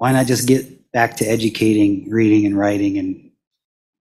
[0.00, 3.30] why not just get back to educating, reading and writing and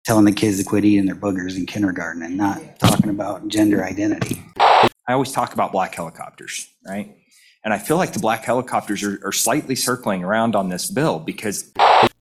[0.05, 3.83] telling the kids to quit eating their boogers in kindergarten and not talking about gender
[3.83, 4.41] identity?
[4.57, 7.17] I always talk about black helicopters, right?
[7.65, 11.19] And I feel like the black helicopters are, are slightly circling around on this bill
[11.19, 11.69] because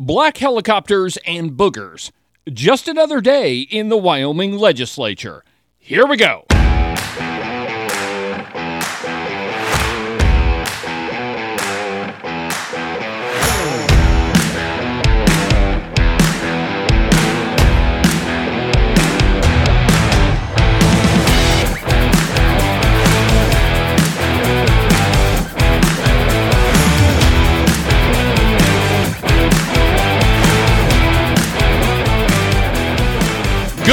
[0.01, 2.11] Black helicopters and boogers.
[2.53, 5.45] Just another day in the Wyoming legislature.
[5.79, 6.45] Here we go.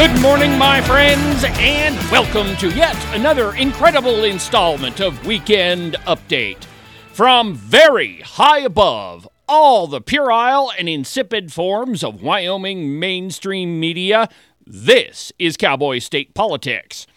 [0.05, 6.63] Good morning, my friends, and welcome to yet another incredible installment of Weekend Update.
[7.11, 14.29] From very high above all the puerile and insipid forms of Wyoming mainstream media,
[14.63, 17.07] this is Cowboy State Politics.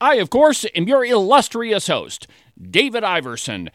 [0.00, 2.26] I, of course, am your illustrious host,
[2.58, 3.68] David Iverson,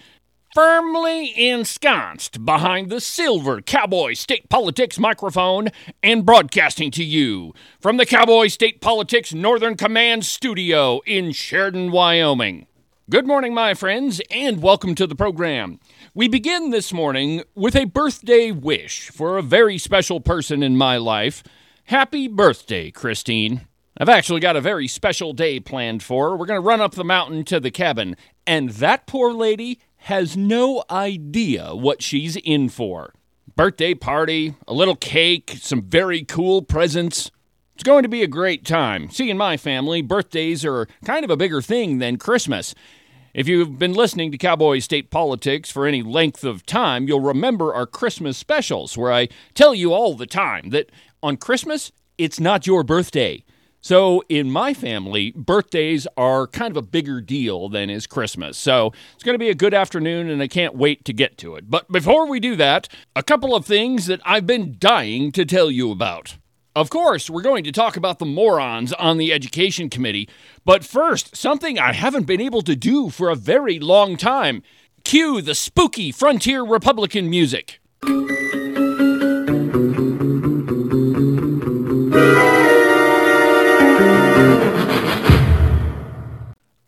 [0.53, 5.69] firmly ensconced behind the silver Cowboy State Politics microphone
[6.03, 12.67] and broadcasting to you from the Cowboy State Politics Northern Command studio in Sheridan, Wyoming.
[13.09, 15.79] Good morning, my friends, and welcome to the program.
[16.13, 20.97] We begin this morning with a birthday wish for a very special person in my
[20.97, 21.41] life.
[21.85, 23.67] Happy birthday, Christine.
[23.97, 26.35] I've actually got a very special day planned for her.
[26.35, 30.35] We're going to run up the mountain to the cabin, and that poor lady has
[30.35, 33.13] no idea what she's in for.
[33.55, 37.31] Birthday party, a little cake, some very cool presents.
[37.75, 39.09] It's going to be a great time.
[39.11, 42.75] See, in my family, birthdays are kind of a bigger thing than Christmas.
[43.33, 47.73] If you've been listening to Cowboy State Politics for any length of time, you'll remember
[47.73, 50.91] our Christmas specials, where I tell you all the time that
[51.23, 53.45] on Christmas, it's not your birthday.
[53.83, 58.57] So, in my family, birthdays are kind of a bigger deal than is Christmas.
[58.57, 61.57] So, it's going to be a good afternoon, and I can't wait to get to
[61.57, 61.69] it.
[61.69, 65.69] But before we do that, a couple of things that I've been dying to tell
[65.69, 66.37] you about.
[66.73, 70.29] Of course, we're going to talk about the morons on the Education Committee.
[70.63, 74.63] But first, something I haven't been able to do for a very long time.
[75.03, 77.81] Cue the spooky Frontier Republican music.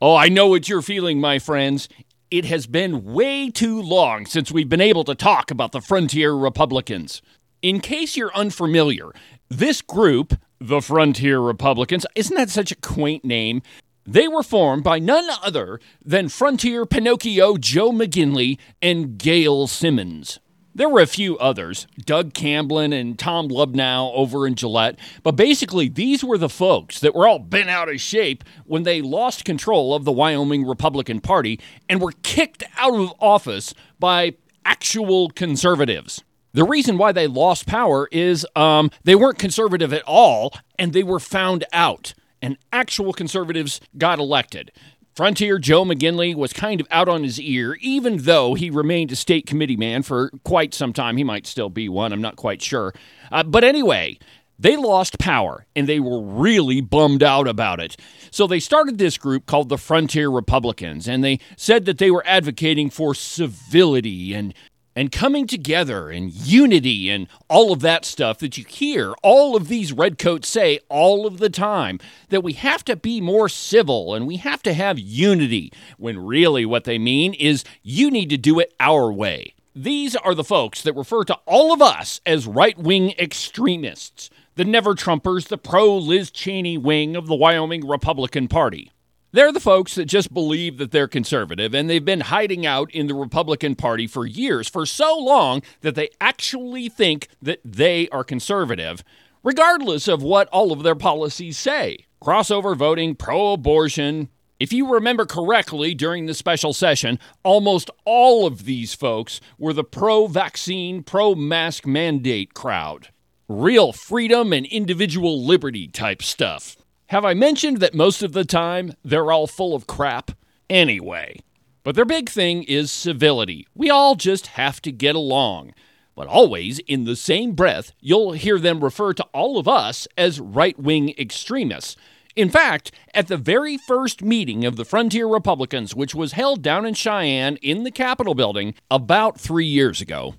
[0.08, 1.90] Oh, I know what you're feeling, my friends.
[2.30, 6.36] It has been way too long since we've been able to talk about the Frontier
[6.36, 7.24] Republicans.
[7.64, 9.14] In case you're unfamiliar,
[9.50, 13.64] this group, the Frontier Republicans, isn't that such a quaint name?
[14.06, 20.40] They were formed by none other than Frontier Pinocchio Joe McGinley and Gail Symons.
[20.78, 25.88] There were a few others, Doug Camblin and Tom Lubnau over in Gillette, but basically
[25.88, 29.96] these were the folks that were all bent out of shape when they lost control
[29.96, 34.34] of the Wyoming Republican Party and were kicked out of office by
[34.66, 36.26] actual conservatives.
[36.52, 41.04] The reason why they lost power is um, they weren't conservative at all, and they
[41.04, 42.14] were found out.
[42.42, 44.74] And actual conservatives got elected.
[45.16, 49.16] Frontier Joe McGinley was kind of out on his ear, even though he remained a
[49.16, 51.16] state committee man for quite some time.
[51.16, 52.94] He might still be one, I'm not quite sure.
[53.32, 54.20] Uh, but anyway,
[54.60, 57.96] they lost power and they were really bummed out about it.
[58.30, 62.24] So they started this group called the Frontier Republicans, and they said that they were
[62.28, 64.54] advocating for civility and
[64.96, 69.68] and coming together and unity and all of that stuff that you hear all of
[69.68, 74.26] these redcoats say all of the time that we have to be more civil and
[74.26, 78.60] we have to have unity when really what they mean is you need to do
[78.60, 79.54] it our way.
[79.76, 84.64] These are the folks that refer to all of us as right wing extremists, the
[84.64, 88.94] never Trumpers, the pro Liz Cheney wing of the Wyoming Republican Party.
[89.36, 93.08] They're the folks that just believe that they're conservative, and they've been hiding out in
[93.08, 98.24] the Republican Party for years, for so long that they actually think that they are
[98.24, 99.04] conservative,
[99.44, 102.06] regardless of what all of their policies say.
[102.24, 104.30] Crossover voting, pro abortion.
[104.58, 109.84] If you remember correctly during the special session, almost all of these folks were the
[109.84, 113.10] pro vaccine, pro mask mandate crowd.
[113.50, 116.78] Real freedom and individual liberty type stuff.
[117.10, 120.32] Have I mentioned that most of the time they're all full of crap?
[120.70, 121.40] Anyway.
[121.84, 123.68] But their big thing is civility.
[123.76, 125.76] We all just have to get along.
[126.16, 130.40] But always, in the same breath, you'll hear them refer to all of us as
[130.40, 131.96] right wing extremists.
[132.36, 136.88] In fact, at the very first meeting of the Frontier Republicans, which was held down
[136.88, 140.36] in Cheyenne in the Capitol building about three years ago,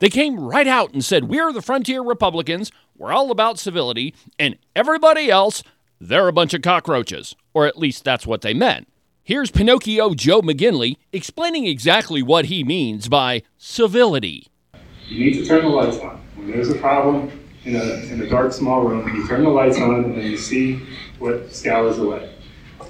[0.00, 4.56] They came right out and said, We're the Frontier Republicans, we're all about civility, and
[4.74, 5.62] everybody else,
[6.00, 7.34] they're a bunch of cockroaches.
[7.54, 8.88] Or at least that's what they meant.
[9.22, 14.46] Here's Pinocchio Joe McGinley explaining exactly what he means by civility.
[15.06, 16.20] You need to turn the lights on.
[16.36, 17.30] When there's a problem
[17.64, 20.80] in a, in a dark, small room, you turn the lights on and you see
[21.18, 22.32] what scours away.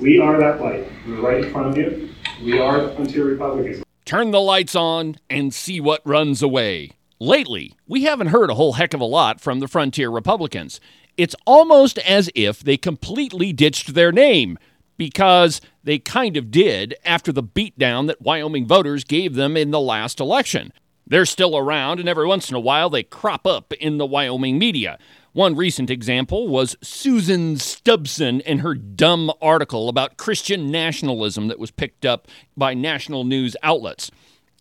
[0.00, 0.86] We are that light.
[1.06, 2.10] We're right in front of you.
[2.44, 3.82] We are Frontier Republicans.
[4.04, 6.92] Turn the lights on and see what runs away.
[7.18, 10.80] Lately, we haven't heard a whole heck of a lot from the Frontier Republicans.
[11.18, 14.56] It's almost as if they completely ditched their name,
[14.96, 19.80] because they kind of did after the beatdown that Wyoming voters gave them in the
[19.80, 20.72] last election.
[21.06, 24.58] They're still around, and every once in a while they crop up in the Wyoming
[24.58, 24.98] media.
[25.32, 31.70] One recent example was Susan Stubson and her dumb article about Christian nationalism that was
[31.70, 34.10] picked up by national news outlets.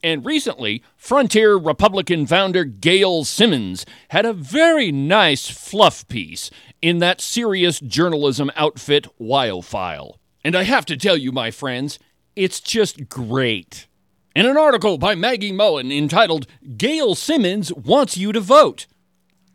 [0.04, 6.52] And recently, Frontier Republican founder Gail Symons had a very nice fluff piece
[6.82, 10.18] in that serious journalism outfit, WyoFile.
[10.44, 11.98] And I have to tell you, my friends,
[12.36, 13.88] it's just great.
[14.36, 16.46] In an article by Maggie Mullen entitled
[16.78, 18.86] Gail Symons Wants You to Vote.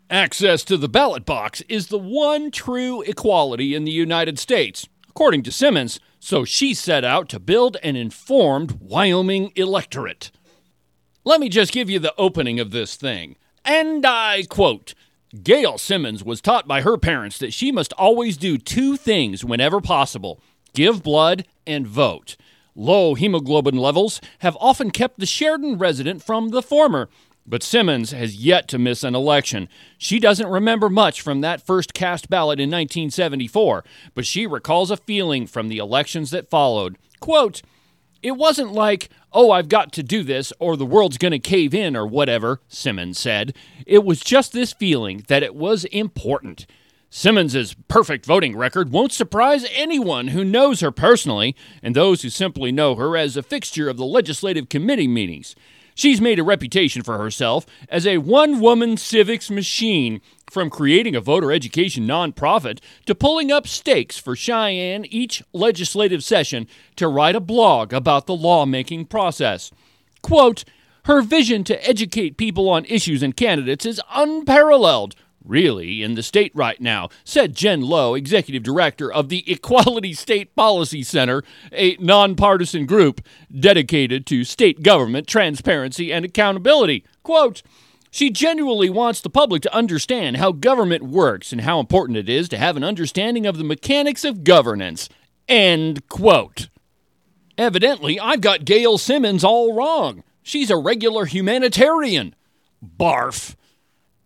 [0.09, 5.41] Access to the ballot box is the one true equality in the United States, according
[5.43, 10.31] to Symons, so she set out to build an informed Wyoming electorate.
[11.25, 13.37] Let me just give you the opening of this thing.
[13.63, 14.93] And I quote
[15.41, 19.79] Gail Symons was taught by her parents that she must always do two things whenever
[19.79, 20.41] possible
[20.73, 22.35] give blood and vote.
[22.75, 27.07] Low hemoglobin levels have often kept the Sheridan resident from the former,
[27.45, 29.69] but Symons has yet to miss an election.
[29.97, 33.83] She doesn't remember much from that first cast ballot in 1974,
[34.15, 36.97] but she recalls a feeling from the elections that followed.
[37.19, 37.61] Quote,
[38.23, 41.73] it wasn't like, oh, I've got to do this or the world's going to cave
[41.73, 43.55] in or whatever, Symons said.
[43.85, 46.65] It was just this feeling that it was important.
[47.09, 52.71] Symons's perfect voting record won't surprise anyone who knows her personally and those who simply
[52.71, 55.55] know her as a fixture of the legislative committee meetings.
[55.93, 60.21] She's made a reputation for herself as a one woman civics machine,
[60.53, 66.67] from creating a voter education nonprofit to pulling up stakes for Cheyenne each legislative session
[66.95, 69.71] to write a blog about the lawmaking process.
[70.21, 70.63] Quote,
[71.05, 76.51] her vision to educate people on issues and candidates is unparalleled, really in the state
[76.55, 82.85] right now, said Jen Lowe, executive director of the Equality State Policy Center, a nonpartisan
[82.85, 83.19] group
[83.59, 87.03] dedicated to state government transparency and accountability.
[87.23, 87.63] Quote,
[88.13, 92.47] she genuinely wants the public to understand how government works and how important it is
[92.47, 95.09] to have an understanding of the mechanics of governance.
[95.47, 96.69] End quote.
[97.57, 100.23] Evidently, I've got Gail Symons all wrong.
[100.43, 102.35] She's a regular humanitarian.
[102.85, 103.55] Barf.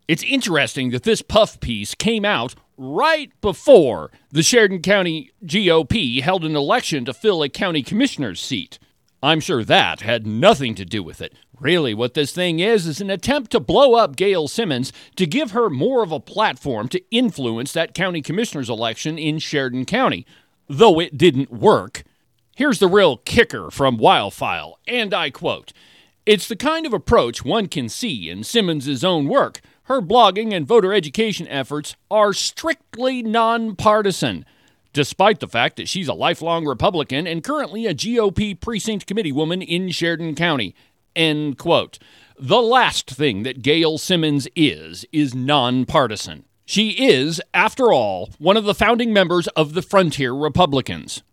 [0.06, 6.44] It's interesting that this puff piece came out right before the Sheridan County GOP held
[6.44, 8.80] an election to fill a county commissioner's seat.
[9.28, 11.34] I'm sure that had nothing to do with it.
[11.60, 15.52] Really, what this thing is, is an attempt to blow up Gail Symons to give
[15.52, 20.26] her more of a platform to influence that county commissioner's election in Sheridan County.
[20.70, 22.04] Though it didn't work.
[22.56, 25.74] Here's the real kicker from WyoFile, and I quote
[26.26, 30.66] It's the kind of approach one can see in Symons's own work her blogging and
[30.66, 34.46] voter education efforts are strictly nonpartisan,
[34.94, 39.62] despite the fact that she's a lifelong Republican and currently a GOP precinct committee woman
[39.62, 40.76] in Sheridan County.
[41.16, 42.00] End quote.
[42.40, 46.46] The last thing that Gail Symons is, is nonpartisan.
[46.66, 51.24] She is, after all, one of the founding members of the Frontier Republicans.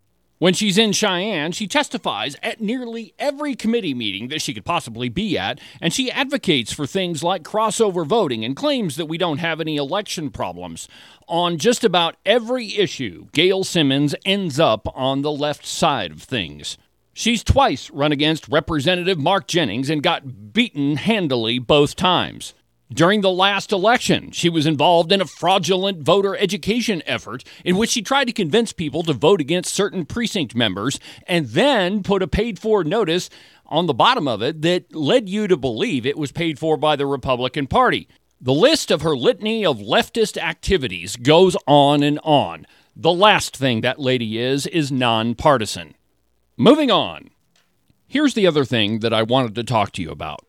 [0.44, 5.08] When she's in Cheyenne, she testifies at nearly every committee meeting that she could possibly
[5.08, 9.38] be at, and she advocates for things like crossover voting and claims that we don't
[9.38, 10.86] have any election problems.
[11.28, 16.76] On just about every issue, Gail Symons ends up on the left side of things.
[17.14, 22.52] She's twice run against Representative Mark Jennings and got beaten handily both times.
[22.92, 27.90] During the last election, she was involved in a fraudulent voter education effort in which
[27.90, 32.28] she tried to convince people to vote against certain precinct members and then put a
[32.28, 33.30] paid for notice
[33.66, 36.94] on the bottom of it that led you to believe it was paid for by
[36.94, 38.06] the Republican Party.
[38.40, 42.66] The list of her litany of leftist activities goes on and on.
[42.94, 45.94] The last thing that lady is, is nonpartisan.
[46.58, 47.30] Moving on.
[48.06, 50.44] Here's the other thing that I wanted to talk to you about.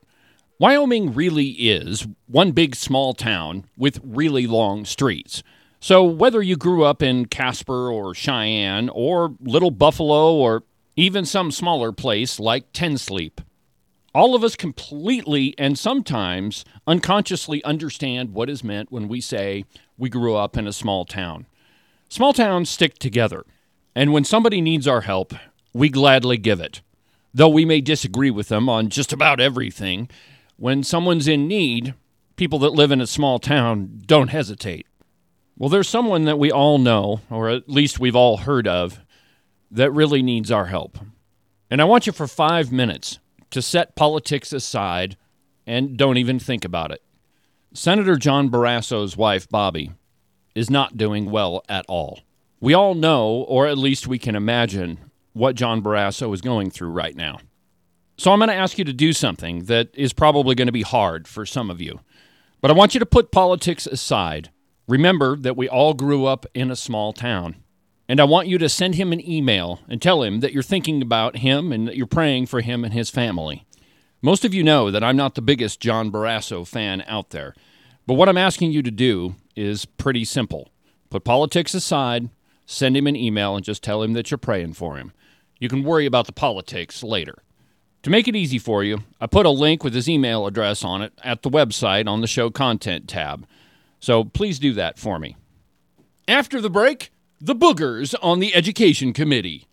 [0.58, 5.44] Wyoming really is one big small town with really long streets.
[5.82, 10.64] So whether you grew up in Casper or Cheyenne or Little Buffalo or
[10.96, 13.42] even some smaller place like Ten Sleep,
[14.16, 19.66] All of us completely and sometimes unconsciously understand what is meant when we say
[19.98, 21.48] we grew up in a small town.
[22.08, 23.44] Small towns stick together,
[23.94, 25.34] and when somebody needs our help,
[25.74, 26.80] we gladly give it.
[27.34, 30.10] Though we may disagree with them on just about everything,
[30.58, 31.94] when someone's in need,
[32.36, 34.88] people that live in a small town don't hesitate.
[35.58, 39.00] Well, there's someone that we all know, or at least we've all heard of,
[39.72, 40.98] that really needs our help.
[41.70, 43.20] And I want you for five minutes
[43.52, 45.18] to set politics aside
[45.66, 47.02] and don't even think about it.
[47.74, 49.94] Senator John Barrasso's wife, Bobbi,
[50.54, 52.22] is not doing well at all.
[52.60, 55.00] We all know, or at least we can imagine,
[55.34, 57.40] what John Barrasso is going through right now.
[58.18, 60.84] So I'm going to ask you to do something that is probably going to be
[60.84, 62.00] hard for some of you.
[62.62, 64.50] But I want you to put politics aside.
[64.88, 67.58] Remember that we all grew up in a small town.
[68.08, 71.02] And I want you to send him an email and tell him that you're thinking
[71.02, 73.66] about him and that you're praying for him and his family.
[74.22, 77.54] Most of you know that I'm not the biggest John Barrasso fan out there.
[78.08, 80.70] But what I'm asking you to do is pretty simple.
[81.10, 82.30] Put politics aside,
[82.66, 85.12] send him an email, and just tell him that you're praying for him.
[85.60, 87.36] You can worry about the politics later.
[88.06, 91.02] To make it easy for you, I put a link with his email address on
[91.02, 93.48] it at the website on the show content tab.
[94.00, 95.38] So please do that for me.
[96.28, 99.66] After the break, the boogers on the Education Committee.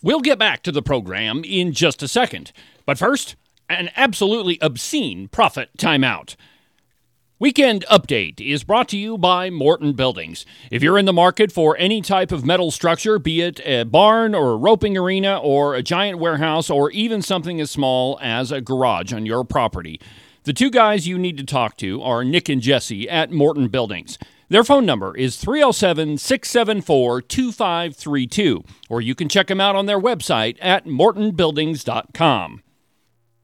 [0.00, 2.52] We'll get back to the program in just a second.
[2.86, 3.34] But first,
[3.68, 6.36] an absolutely obscene profit timeout.
[7.44, 10.46] Weekend Update is brought to you by Morton Buildings.
[10.70, 14.34] If you're in the market for any type of metal structure, be it a barn
[14.34, 18.62] or a roping arena or a giant warehouse or even something as small as a
[18.62, 20.00] garage on your property,
[20.44, 24.16] the two guys you need to talk to are Nick and Jesse at Morton Buildings.
[24.48, 30.00] Their phone number is 307 674 2532, or you can check them out on their
[30.00, 32.63] website at mortonbuildings.com.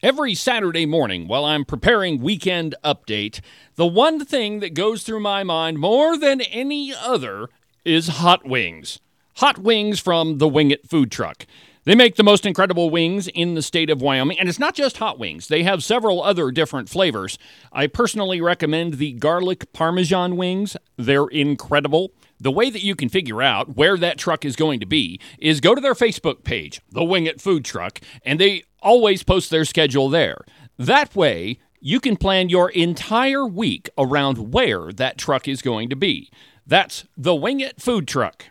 [0.03, 3.43] Every Saturday morning while I'm preparing Weekend Update,
[3.75, 7.49] the one thing that goes through my mind more than any other
[7.85, 9.01] is hot wings.
[9.37, 11.45] Hot wings from the Wing It food truck.
[11.85, 14.99] They make the most incredible wings in the state of Wyoming, and it's not just
[14.99, 15.49] hot wings.
[15.49, 17.39] They have several other different flavors.
[17.73, 20.77] I personally recommend the garlic parmesan wings.
[20.99, 22.13] They're incredible.
[22.39, 25.61] The way that you can figure out where that truck is going to be is
[25.61, 29.65] go to their Facebook page, the Wing It Food Truck, and they always post their
[29.65, 30.45] schedule there.
[30.79, 35.97] That way, you can plan your entire week around where that truck is going to
[35.97, 36.31] be.
[36.67, 38.45] That's the Wing It Food Truck.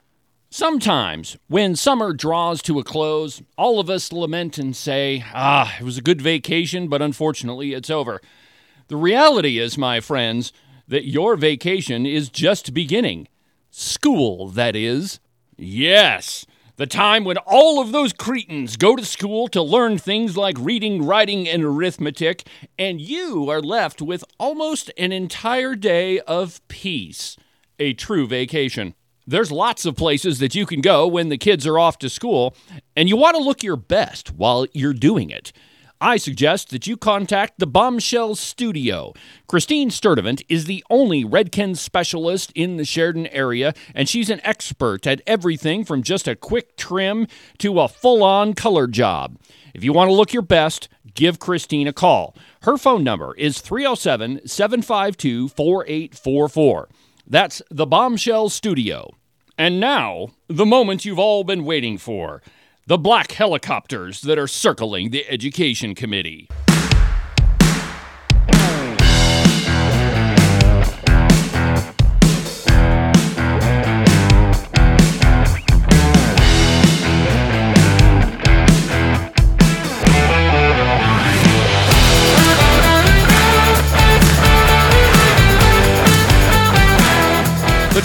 [0.52, 5.84] Sometimes, when summer draws to a close, all of us lament and say, Ah, it
[5.84, 8.20] was a good vacation, but unfortunately it's over.
[8.88, 10.52] The reality is, my friends,
[10.88, 13.28] that your vacation is just beginning.
[13.70, 15.20] School, that is.
[15.56, 20.56] Yes, the time when all of those cretins go to school to learn things like
[20.60, 22.48] reading, writing, and arithmetic,
[22.80, 27.38] and you are left with almost an entire day of peace.
[27.78, 28.96] A true vacation.
[29.30, 32.56] There's lots of places that you can go when the kids are off to school,
[32.96, 35.54] and you want to look your best while you're doing it.
[36.02, 39.14] I suggest that you contact the Bombshell Studio.
[39.46, 45.06] Christine Sturdivant is the only Redken specialist in the Sheridan area, and she's an expert
[45.06, 47.28] at everything from just a quick trim
[47.60, 49.38] to a full on color job.
[49.76, 52.36] If you want to look your best, give Christine a call.
[52.64, 56.90] Her phone number is 307 752 4844.
[57.28, 59.12] That's the Bombshell Studio.
[59.60, 62.42] And now, the moment you've all been waiting for
[62.88, 66.48] the black helicopters that are circling the Education Committee.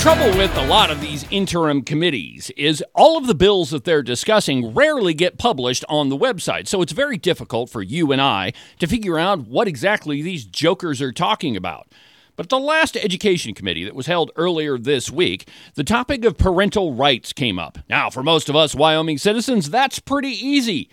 [0.05, 4.03] Trouble with a lot of these interim committees is all of the bills that they're
[4.03, 6.69] discussing rarely get published on the website.
[6.69, 11.01] So it's very difficult for you and I to figure out what exactly these jokers
[11.01, 11.91] are talking about.
[12.37, 16.93] But the last education committee that was held earlier this week, the topic of parental
[16.93, 17.79] rights came up.
[17.89, 20.91] Now, for most of us Wyoming citizens, that's pretty easy.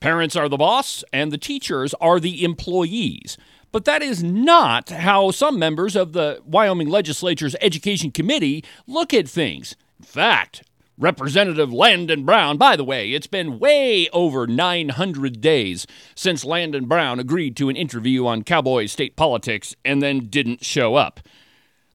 [0.00, 3.36] Parents are the boss, and the teachers are the employees.
[3.72, 9.28] But that is not how some members of the Wyoming Legislature's Education Committee look at
[9.28, 9.76] things.
[9.98, 10.62] In fact,
[10.98, 17.20] Representative Landon Brown, by the way, it's been way over 900 days since Landon Brown
[17.20, 21.20] agreed to an interview on cowboy state politics and then didn't show up.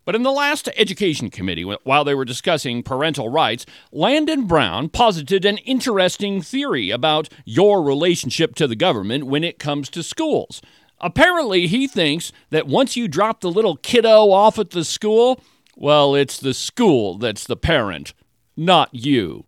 [0.05, 5.45] But in the last Education Committee, while they were discussing parental rights, Landon Brown posited
[5.45, 10.61] an interesting theory about your relationship to the government when it comes to schools.
[11.01, 15.41] Apparently, he thinks that once you drop the little kiddo off at the school,
[15.75, 18.13] well, it's the school that's the parent,
[18.55, 19.45] not you.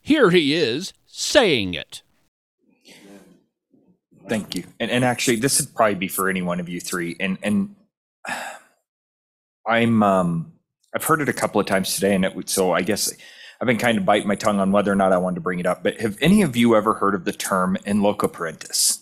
[0.00, 2.02] Here he is saying it.
[4.28, 4.64] Thank you.
[4.80, 7.16] And, and actually, this would probably be for any one of you three.
[7.20, 7.76] And, and
[9.66, 10.52] I'm, um,
[10.94, 13.12] I've heard it a couple of times today, and it would, so I guess
[13.60, 15.60] I've been kind of biting my tongue on whether or not I wanted to bring
[15.60, 15.82] it up.
[15.82, 18.95] But have any of you ever heard of the term in loco parentis?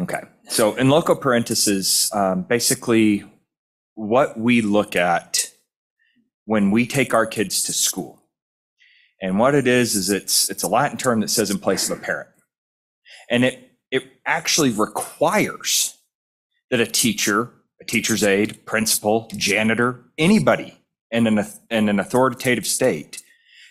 [0.00, 3.24] Okay, so in loco parentis is um, basically
[3.94, 5.50] what we look at
[6.46, 8.20] when we take our kids to school.
[9.22, 11.98] And what it is is it's it's a Latin term that says in place of
[11.98, 12.28] a parent.
[13.30, 15.96] And it it actually requires
[16.70, 20.76] that a teacher, a teacher's aide, principal, janitor, anybody
[21.10, 23.22] in an in an authoritative state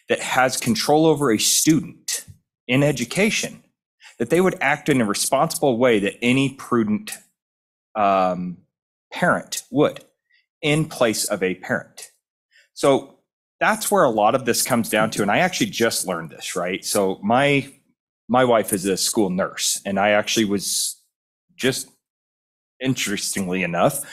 [0.10, 2.26] that has control over a student
[2.68, 3.63] in education
[4.20, 7.12] that they would act in a responsible way that any prudent
[7.96, 8.58] um,
[9.12, 10.04] parent would
[10.62, 12.10] in place of a parent.
[12.74, 13.20] So
[13.60, 15.22] that's where a lot of this comes down to.
[15.22, 16.84] And I actually just learned this, right?
[16.84, 17.72] So my
[18.30, 20.98] my wife is a school nurse, and I actually was
[21.56, 21.90] just
[22.80, 24.04] interestingly enough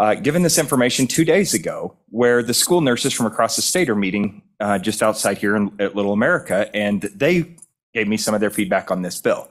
[0.00, 3.90] uh, given this information two days ago, where the school nurses from across the state
[3.90, 7.54] are meeting uh, just outside here in, at Little America, and they
[7.94, 9.48] gave me some of their feedback on this bill.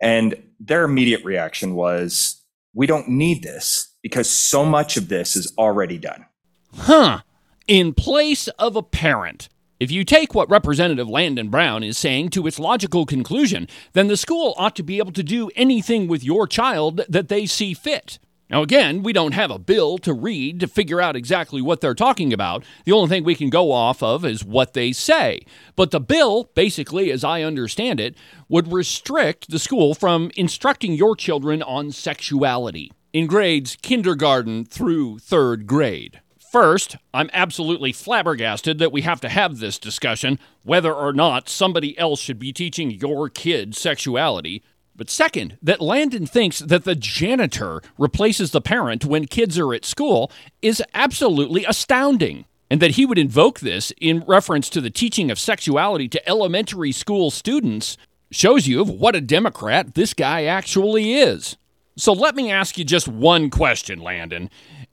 [0.00, 2.42] And their immediate reaction was,
[2.74, 6.26] we don't need this because so much of this is already done.
[6.74, 7.20] Huh.
[7.66, 9.48] In place of a parent.
[9.78, 14.16] If you take what Representative Landon Brown is saying to its logical conclusion, then the
[14.16, 18.18] school ought to be able to do anything with your child that they see fit.
[18.48, 21.94] Now, again, we don't have a bill to read to figure out exactly what they're
[21.94, 22.64] talking about.
[22.84, 25.40] The only thing we can go off of is what they say.
[25.74, 28.14] But the bill, basically, as I understand it,
[28.48, 35.66] would restrict the school from instructing your children on sexuality in grades kindergarten through third
[35.66, 36.20] grade.
[36.52, 41.98] First, I'm absolutely flabbergasted that we have to have this discussion whether or not somebody
[41.98, 44.62] else should be teaching your kid sexuality.
[44.96, 49.84] But second, that Landon thinks that the janitor replaces the parent when kids are at
[49.84, 50.32] school
[50.62, 52.46] is absolutely astounding.
[52.68, 56.90] And that he would invoke this in reference to the teaching of sexuality to elementary
[56.90, 57.96] school students
[58.32, 61.56] shows you what a Democrat this guy actually is.
[61.96, 64.50] So let me ask you just one question, Landon.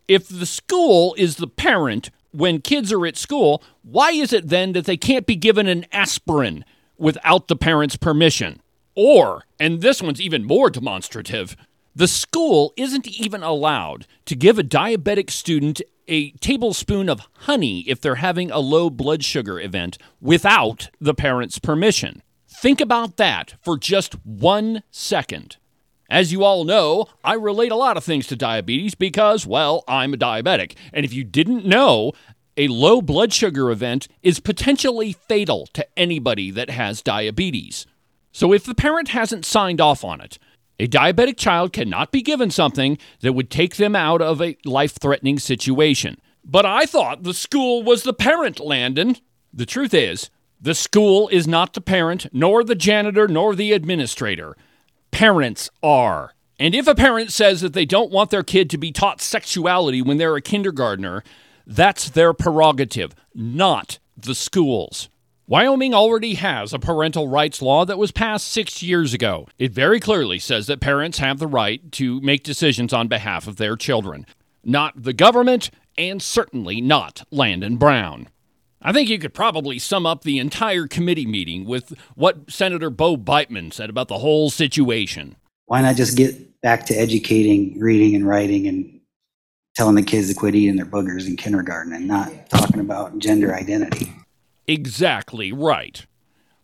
[0.08, 4.74] If the school is the parent when kids are at school, why is it then
[4.74, 6.64] that they can't be given an aspirin
[6.98, 8.62] without the parent's permission?
[8.96, 11.56] Or, and this one's even more demonstrative,
[11.96, 18.02] the school isn't even allowed to give a diabetic student a tablespoon of honey if
[18.02, 22.22] they're having a low blood sugar event without the parent's permission.
[22.48, 25.58] Think about that for just one second.
[26.10, 30.14] As you all know, I relate a lot of things to diabetes because, well, I'm
[30.14, 30.76] a diabetic.
[30.92, 32.12] And if you didn't know,
[32.56, 37.88] a low blood sugar event is potentially fatal to anybody that has diabetes.
[38.34, 40.40] So if the parent hasn't signed off on it,
[40.80, 44.96] a diabetic child cannot be given something that would take them out of a life
[45.00, 46.20] threatening situation.
[46.44, 49.18] But I thought the school was the parent, Landon.
[49.54, 54.58] The truth is, the school is not the parent, nor the janitor, nor the administrator.
[55.12, 56.34] Parents are.
[56.60, 60.02] And if a parent says that they don't want their kid to be taught sexuality
[60.02, 61.24] when they're a kindergartner,
[61.68, 65.10] that's their prerogative, not the school's.
[65.54, 69.48] Wyoming already has a parental rights law that was passed six years ago.
[69.60, 73.58] It very clearly says that parents have the right to make decisions on behalf of
[73.58, 74.26] their children,
[74.64, 78.30] not the government, and certainly not Landon Brown.
[78.82, 83.16] I think you could probably sum up the entire committee meeting with what Senator Bo
[83.16, 85.36] Biteman said about the whole situation.
[85.68, 89.02] Why not just get back to educating, reading and writing and
[89.76, 93.54] telling the kids to quit eating their boogers in kindergarten and not talking about gender
[93.54, 94.12] identity?
[94.68, 96.06] Exactly right.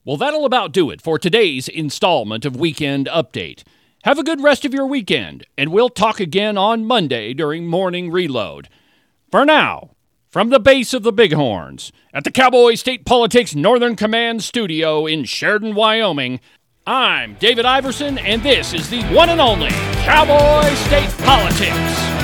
[0.05, 3.63] Well, that'll about do it for today's installment of Weekend Update.
[4.03, 8.09] Have a good rest of your weekend, and we'll talk again on Monday during Morning
[8.09, 8.69] Reload.
[9.29, 9.91] For now,
[10.29, 15.25] from the base of the Bighorns, at the Cowboy State Politics Northern Command Studio in
[15.25, 16.39] Sheridan, Wyoming,
[16.87, 19.69] I'm David Iverson, and this is the one and only
[20.05, 22.18] Cowboy State Politics.